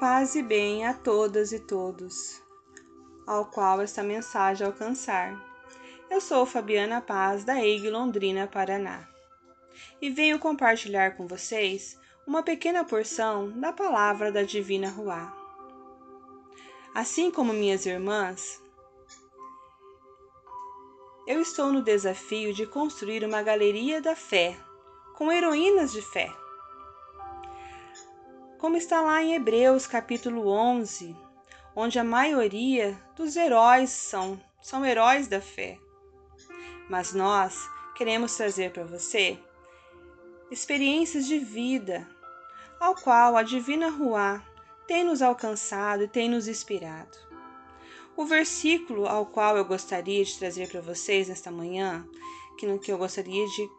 Paz 0.00 0.34
e 0.34 0.42
bem 0.42 0.86
a 0.86 0.94
todas 0.94 1.52
e 1.52 1.60
todos, 1.60 2.42
ao 3.26 3.44
qual 3.44 3.82
esta 3.82 4.02
mensagem 4.02 4.66
alcançar. 4.66 5.38
Eu 6.08 6.22
sou 6.22 6.46
Fabiana 6.46 7.02
Paz, 7.02 7.44
da 7.44 7.62
EIG 7.62 7.90
Londrina, 7.90 8.46
Paraná, 8.46 9.06
e 10.00 10.08
venho 10.08 10.38
compartilhar 10.38 11.18
com 11.18 11.26
vocês 11.26 12.00
uma 12.26 12.42
pequena 12.42 12.82
porção 12.82 13.50
da 13.60 13.74
palavra 13.74 14.32
da 14.32 14.42
Divina 14.42 14.88
Ruá. 14.88 15.36
Assim 16.94 17.30
como 17.30 17.52
minhas 17.52 17.84
irmãs, 17.84 18.58
eu 21.26 21.42
estou 21.42 21.70
no 21.70 21.82
desafio 21.82 22.54
de 22.54 22.64
construir 22.64 23.22
uma 23.22 23.42
galeria 23.42 24.00
da 24.00 24.16
fé, 24.16 24.56
com 25.14 25.30
heroínas 25.30 25.92
de 25.92 26.00
fé 26.00 26.32
como 28.60 28.76
está 28.76 29.00
lá 29.00 29.22
em 29.22 29.34
Hebreus 29.34 29.86
capítulo 29.86 30.46
11, 30.46 31.16
onde 31.74 31.98
a 31.98 32.04
maioria 32.04 33.02
dos 33.16 33.34
heróis 33.34 33.88
são, 33.88 34.38
são 34.60 34.84
heróis 34.84 35.26
da 35.26 35.40
fé. 35.40 35.78
Mas 36.86 37.14
nós 37.14 37.58
queremos 37.96 38.36
trazer 38.36 38.70
para 38.70 38.84
você 38.84 39.38
experiências 40.50 41.26
de 41.26 41.38
vida, 41.38 42.06
ao 42.78 42.94
qual 42.94 43.34
a 43.34 43.42
Divina 43.42 43.88
Ruá 43.88 44.44
tem 44.86 45.04
nos 45.04 45.22
alcançado 45.22 46.02
e 46.02 46.08
tem 46.08 46.28
nos 46.28 46.46
inspirado. 46.46 47.16
O 48.14 48.26
versículo 48.26 49.06
ao 49.06 49.24
qual 49.24 49.56
eu 49.56 49.64
gostaria 49.64 50.22
de 50.22 50.38
trazer 50.38 50.68
para 50.68 50.82
vocês 50.82 51.28
nesta 51.28 51.50
manhã, 51.50 52.06
que, 52.58 52.78
que 52.78 52.92
eu 52.92 52.98
gostaria 52.98 53.46
de 53.46 53.70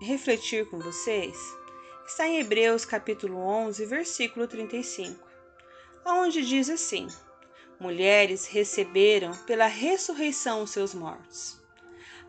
refletir 0.00 0.68
com 0.68 0.80
vocês, 0.80 1.56
está 2.08 2.26
em 2.26 2.38
Hebreus 2.38 2.86
capítulo 2.86 3.36
11, 3.38 3.84
versículo 3.84 4.48
35, 4.48 5.22
onde 6.06 6.40
diz 6.40 6.70
assim: 6.70 7.06
Mulheres 7.78 8.46
receberam 8.46 9.32
pela 9.44 9.66
ressurreição 9.66 10.62
os 10.62 10.70
seus 10.70 10.94
mortos. 10.94 11.60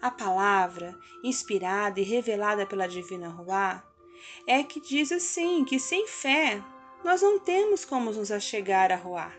A 0.02 0.12
palavra, 0.12 0.94
inspirada 1.24 1.98
e 2.00 2.04
revelada 2.04 2.66
pela 2.66 2.90
divina 2.90 3.30
Ruá, 3.30 3.82
é 4.46 4.64
que 4.64 4.82
diz 4.82 5.14
assim 5.14 5.64
que 5.64 5.80
sem 5.80 6.06
fé 6.08 6.62
nós 7.04 7.22
não 7.22 7.40
temos 7.40 7.86
como 7.86 8.12
nos 8.12 8.32
achegar 8.32 8.92
a 8.92 8.98
Ruá. 8.98 9.32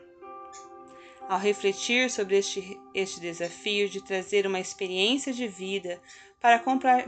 Ao 1.28 1.38
refletir 1.38 2.10
sobre 2.10 2.38
este, 2.38 2.80
este 2.94 3.20
desafio 3.20 3.90
de 3.90 4.02
trazer 4.02 4.46
uma 4.46 4.58
experiência 4.58 5.34
de 5.34 5.46
vida 5.46 6.00
para 6.40 6.58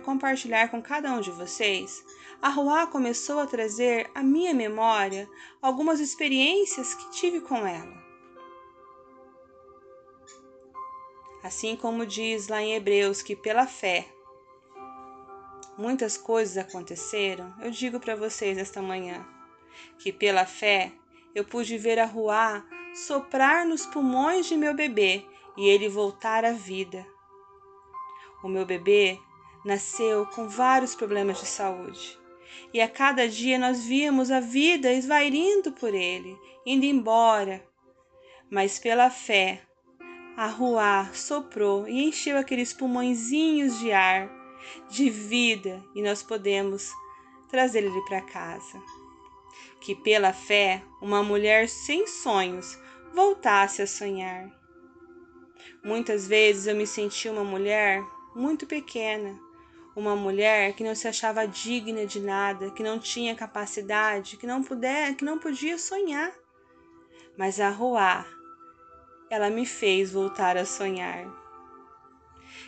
compartilhar 0.05 0.69
com 0.69 0.83
cada 0.83 1.11
um 1.12 1.20
de 1.20 1.30
vocês, 1.30 2.05
a 2.41 2.48
Ruá 2.50 2.86
começou 2.86 3.41
a 3.41 3.47
trazer 3.47 4.11
à 4.14 4.22
minha 4.22 4.52
memória 4.52 5.28
algumas 5.61 6.00
experiências 6.00 6.94
que 6.94 7.11
tive 7.12 7.41
com 7.41 7.66
ela. 7.66 8.02
Assim 11.42 11.74
como 11.74 12.06
diz 12.06 12.48
lá 12.48 12.62
em 12.62 12.74
Hebreus 12.74 13.22
que 13.22 13.34
pela 13.34 13.66
fé 13.66 14.06
muitas 15.78 16.17
coisas 16.17 16.56
aconteceram, 16.56 17.55
eu 17.61 17.70
digo 17.70 17.98
para 17.98 18.14
vocês 18.14 18.58
esta 18.58 18.83
manhã 18.83 19.27
que 19.98 20.12
pela 20.12 20.44
fé 20.44 20.92
eu 21.34 21.44
pude 21.44 21.78
ver 21.78 21.98
a 21.98 22.05
Ruá 22.05 22.64
soprar 22.94 23.64
nos 23.64 23.86
pulmões 23.86 24.46
de 24.46 24.56
meu 24.56 24.74
bebê 24.74 25.24
e 25.56 25.67
ele 25.67 25.89
voltar 25.89 26.44
à 26.44 26.52
vida. 26.52 27.06
O 28.43 28.48
meu 28.48 28.67
bebê 28.67 29.19
nasceu 29.65 30.27
com 30.27 30.48
vários 30.48 30.95
problemas 30.95 31.39
de 31.41 31.47
saúde. 31.47 32.19
E 32.73 32.81
a 32.81 32.89
cada 32.89 33.29
dia 33.29 33.58
nós 33.58 33.85
víamos 33.85 34.30
a 34.30 34.41
vida 34.41 34.92
esvairindo 34.92 35.73
por 35.73 35.95
ele, 35.95 36.36
indo 36.67 36.85
embora. 36.85 37.64
Mas 38.51 38.79
pela 38.79 39.11
fé, 39.11 39.63
a 40.36 40.47
Ruá 40.47 41.11
soprou 41.13 41.86
e 41.89 42.02
encheu 42.02 42.36
aqueles 42.36 42.73
pulmõezinhos 42.73 43.79
de 43.79 43.92
ar, 43.92 44.31
de 44.91 45.08
vida, 45.08 45.85
e 45.95 46.02
nós 46.02 46.23
podemos 46.23 46.91
trazer 47.48 47.85
ele 47.85 48.01
para 48.02 48.23
casa. 48.23 48.83
Que 49.81 49.95
pela 49.95 50.33
fé, 50.33 50.83
uma 51.01 51.23
mulher 51.23 51.69
sem 51.69 52.07
sonhos 52.07 52.79
voltasse 53.14 53.83
a 53.83 53.86
sonhar. 53.86 54.51
Muitas 55.85 56.27
vezes 56.27 56.67
eu 56.67 56.75
me 56.75 56.86
senti 56.86 57.29
uma 57.29 57.45
mulher 57.45 58.02
muito 58.35 58.67
pequena, 58.67 59.39
uma 59.95 60.17
mulher 60.17 60.75
que 60.75 60.85
não 60.85 60.95
se 60.95 61.07
achava 61.07 61.47
digna 61.47 62.07
de 62.07 62.20
nada, 62.20 62.70
que 62.70 62.83
não 62.83 62.98
tinha 62.98 63.35
capacidade, 63.35 64.37
que 64.37 64.47
não 64.47 64.63
puder, 64.63 65.15
que 65.15 65.25
não 65.25 65.39
podia 65.39 65.79
sonhar. 65.79 66.33
Mas 67.37 67.61
a 67.61 67.69
Ruá, 67.69 68.27
ela 69.31 69.51
me 69.51 69.67
fez 69.67 70.13
voltar 70.13 70.57
a 70.57 70.65
sonhar. 70.65 71.27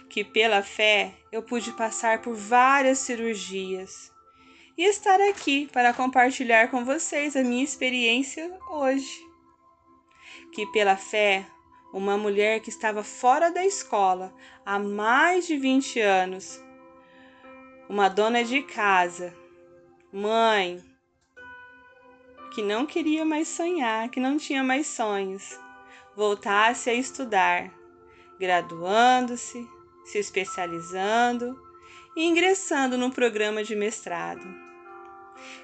Que 0.09 0.23
pela 0.23 0.63
fé 0.63 1.15
eu 1.33 1.43
pude 1.43 1.73
passar 1.73 2.21
por 2.21 2.35
várias 2.35 2.99
cirurgias 2.99 4.13
e 4.77 4.85
estar 4.85 5.21
aqui 5.21 5.69
para 5.73 5.95
compartilhar 5.95 6.71
com 6.71 6.85
vocês 6.85 7.37
a 7.37 7.43
minha 7.43 7.65
experiência 7.65 8.59
hoje. 8.71 9.25
Que 10.53 10.67
pela 10.67 10.97
fé 10.97 11.47
uma 11.95 12.19
mulher 12.19 12.59
que 12.59 12.71
estava 12.71 13.05
fora 13.05 13.53
da 13.53 13.65
escola 13.65 14.35
há 14.67 14.81
mais 14.81 15.47
de 15.47 15.57
20 15.57 16.01
anos, 16.01 16.61
uma 17.89 18.09
dona 18.09 18.43
de 18.43 18.63
casa, 18.63 19.33
mãe, 20.13 20.83
que 22.53 22.63
não 22.63 22.85
queria 22.85 23.25
mais 23.25 23.47
sonhar, 23.47 24.09
que 24.09 24.19
não 24.19 24.37
tinha 24.37 24.65
mais 24.65 24.89
sonhos, 24.89 25.57
voltasse 26.17 26.91
a 26.91 26.95
estudar, 26.95 27.73
graduando-se, 28.41 29.65
se 30.05 30.19
especializando 30.19 31.57
e 32.17 32.25
ingressando 32.25 32.99
no 32.99 33.13
programa 33.13 33.63
de 33.63 33.77
mestrado. 33.77 34.45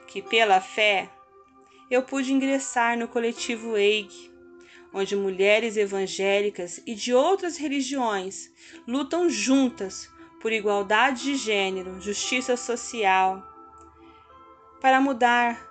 Que 0.06 0.22
pela 0.22 0.60
fé 0.60 1.10
eu 1.90 2.04
pude 2.04 2.32
ingressar 2.32 2.96
no 2.96 3.08
coletivo 3.08 3.76
EIG, 3.76 4.29
onde 4.92 5.14
mulheres 5.14 5.76
evangélicas 5.76 6.80
e 6.86 6.94
de 6.94 7.14
outras 7.14 7.56
religiões 7.56 8.50
lutam 8.86 9.28
juntas 9.28 10.10
por 10.40 10.52
igualdade 10.52 11.22
de 11.22 11.36
gênero, 11.36 12.00
justiça 12.00 12.56
social, 12.56 13.42
para 14.80 15.00
mudar 15.00 15.70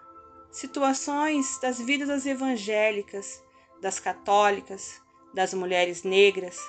situações 0.52 1.60
das 1.60 1.80
vidas 1.80 2.08
das 2.08 2.26
evangélicas, 2.26 3.44
das 3.82 4.00
católicas, 4.00 5.02
das 5.34 5.54
mulheres 5.54 6.04
negras, 6.04 6.60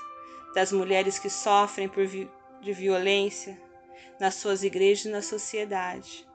das 0.55 0.73
mulheres 0.73 1.19
que 1.19 1.31
sofrem 1.31 1.89
por 1.89 2.07
vi 2.07 2.29
de 2.61 2.73
violência 2.73 3.61
nas 4.19 4.35
suas 4.35 4.63
igrejas 4.63 5.07
e 5.07 5.09
na 5.09 5.23
sociedade. 5.23 6.27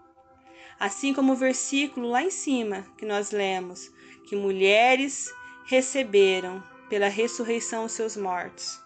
Assim 0.80 1.14
como 1.14 1.34
o 1.34 1.38
versículo 1.38 2.10
lá 2.10 2.24
em 2.24 2.32
cima 2.32 2.86
que 2.98 3.06
nós 3.06 3.32
lemos, 3.32 3.92
que 4.28 4.36
mulheres 4.36 5.32
receberam 5.66 6.64
pela 6.90 7.08
ressurreição 7.08 7.86
os 7.86 7.92
seus 7.92 8.16
mortos. 8.16 8.80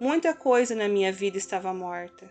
Muita 0.00 0.34
coisa 0.34 0.74
na 0.74 0.88
minha 0.88 1.12
vida 1.12 1.38
estava 1.38 1.72
morta. 1.72 2.30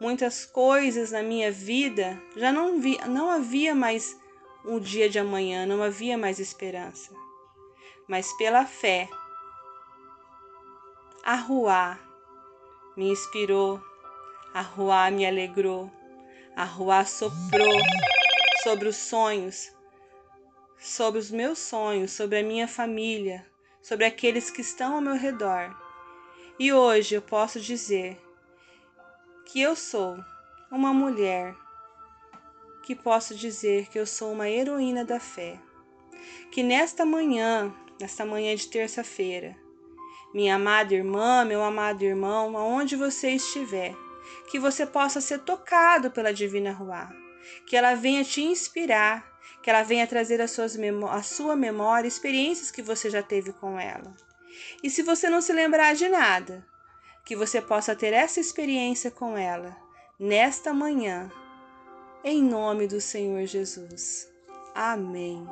Muitas 0.00 0.44
coisas 0.44 1.12
na 1.12 1.22
minha 1.22 1.50
vida 1.50 2.20
já 2.36 2.52
não, 2.52 2.80
vi, 2.80 2.98
não 3.06 3.30
havia 3.30 3.74
mais 3.74 4.16
um 4.64 4.78
dia 4.78 5.08
de 5.08 5.18
amanhã, 5.18 5.64
não 5.66 5.82
havia 5.82 6.18
mais 6.18 6.38
esperança. 6.38 7.12
Mas 8.08 8.32
pela 8.36 8.66
fé, 8.66 9.08
a 11.24 11.36
Ruá 11.36 11.98
me 12.96 13.10
inspirou, 13.10 13.80
a 14.52 14.60
Ruá 14.60 15.10
me 15.10 15.24
alegrou, 15.24 15.90
a 16.56 16.64
Ruá 16.64 17.04
soprou 17.04 17.80
sobre 18.62 18.88
os 18.88 18.96
sonhos 18.96 19.73
sobre 20.78 21.18
os 21.20 21.30
meus 21.30 21.58
sonhos, 21.58 22.12
sobre 22.12 22.38
a 22.38 22.42
minha 22.42 22.68
família, 22.68 23.46
sobre 23.82 24.04
aqueles 24.04 24.50
que 24.50 24.60
estão 24.60 24.94
ao 24.94 25.00
meu 25.00 25.14
redor. 25.14 25.74
E 26.58 26.72
hoje 26.72 27.14
eu 27.14 27.22
posso 27.22 27.60
dizer 27.60 28.20
que 29.46 29.60
eu 29.60 29.74
sou 29.76 30.16
uma 30.70 30.92
mulher, 30.92 31.54
que 32.82 32.94
posso 32.94 33.34
dizer 33.34 33.88
que 33.88 33.98
eu 33.98 34.06
sou 34.06 34.32
uma 34.32 34.48
heroína 34.48 35.04
da 35.04 35.18
fé. 35.18 35.58
Que 36.50 36.62
nesta 36.62 37.04
manhã, 37.04 37.74
nesta 38.00 38.24
manhã 38.24 38.54
de 38.54 38.68
terça-feira, 38.68 39.56
minha 40.34 40.56
amada 40.56 40.94
irmã, 40.94 41.44
meu 41.44 41.62
amado 41.62 42.02
irmão, 42.02 42.56
aonde 42.56 42.96
você 42.96 43.30
estiver, 43.30 43.94
que 44.50 44.58
você 44.58 44.84
possa 44.84 45.20
ser 45.20 45.40
tocado 45.40 46.10
pela 46.10 46.32
Divina 46.32 46.72
Ruá, 46.72 47.10
que 47.66 47.76
ela 47.76 47.94
venha 47.94 48.24
te 48.24 48.42
inspirar 48.42 49.34
que 49.64 49.70
ela 49.70 49.82
venha 49.82 50.06
trazer 50.06 50.42
a 50.42 51.22
sua 51.22 51.56
memória 51.56 52.06
experiências 52.06 52.70
que 52.70 52.82
você 52.82 53.08
já 53.08 53.22
teve 53.22 53.50
com 53.50 53.80
ela. 53.80 54.14
E 54.82 54.90
se 54.90 55.02
você 55.02 55.30
não 55.30 55.40
se 55.40 55.54
lembrar 55.54 55.94
de 55.94 56.06
nada, 56.06 56.62
que 57.24 57.34
você 57.34 57.62
possa 57.62 57.96
ter 57.96 58.12
essa 58.12 58.38
experiência 58.38 59.10
com 59.10 59.38
ela 59.38 59.74
nesta 60.20 60.74
manhã, 60.74 61.32
em 62.22 62.42
nome 62.42 62.86
do 62.86 63.00
Senhor 63.00 63.46
Jesus. 63.46 64.30
Amém. 64.74 65.48